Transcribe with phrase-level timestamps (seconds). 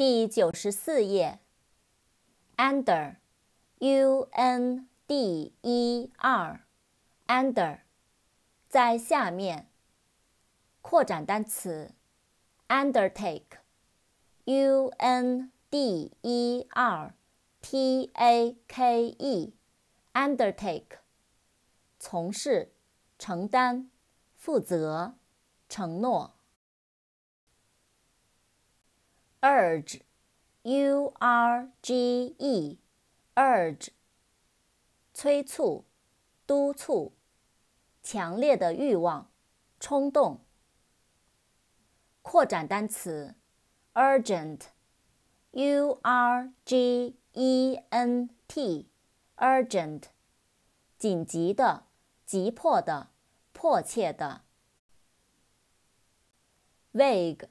[0.00, 1.40] 第九十四页。
[2.56, 7.80] under，u n d e r，under，
[8.66, 9.68] 在下面。
[10.80, 11.92] 扩展单词
[12.68, 17.14] ，undertake，u n d e r
[17.60, 20.96] t a k e，undertake，
[21.98, 22.72] 从事，
[23.18, 23.90] 承担，
[24.34, 25.12] 负责，
[25.68, 26.39] 承诺。
[29.40, 33.88] Urge，u r g e，urge，
[35.14, 35.86] 催促，
[36.46, 37.14] 督促，
[38.02, 39.30] 强烈的欲望，
[39.78, 40.44] 冲动。
[42.20, 43.34] 扩展单词
[43.94, 50.02] ，urgent，u r g e n t，urgent，
[50.98, 51.86] 紧急的，
[52.26, 53.08] 急迫的，
[53.54, 54.42] 迫切的。
[56.92, 57.48] vague。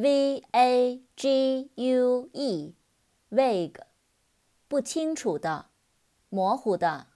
[0.00, 3.82] V a g u e，vague，
[4.66, 5.66] 不清楚的，
[6.30, 7.08] 模糊的。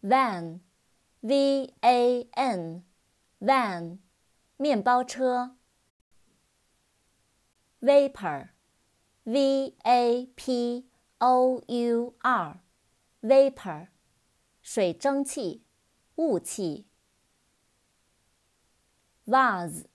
[0.00, 3.98] van，v a n，van，
[4.56, 5.58] 面包车。
[7.82, 10.88] vapor，v a p
[11.18, 13.88] o u r，vapor，
[14.62, 15.66] 水蒸气，
[16.14, 16.86] 雾气。
[19.26, 19.91] vase。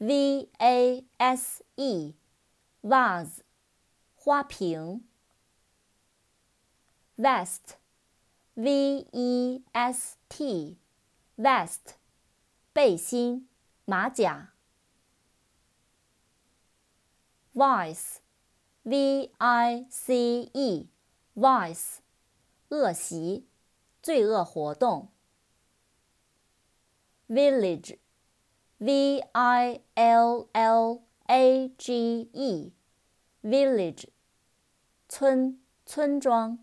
[0.00, 3.42] V a s e，vase，
[4.14, 5.06] 花瓶。
[7.18, 11.96] vest，v e s t，vest，
[12.72, 13.46] 背心、
[13.84, 14.54] 马甲。
[17.52, 21.98] vice，v i c e，vice，
[22.70, 23.46] 恶习、
[24.00, 25.10] 罪恶活动。
[27.28, 27.98] village。
[28.79, 34.05] v i l l a g e，village，
[35.07, 36.59] 村村庄。